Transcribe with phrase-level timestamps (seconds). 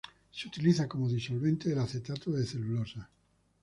[0.31, 3.07] Se utiliza como disolvente del acetato de celulosa.